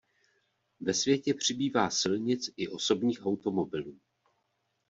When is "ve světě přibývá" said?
0.81-1.89